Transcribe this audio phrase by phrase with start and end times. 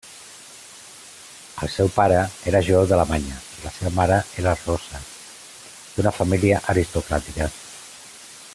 [1.65, 2.17] El seu pare
[2.51, 5.05] era jueu d'Alemanya, i la seva mare era russa,
[5.99, 7.53] d'una família aristocràtica.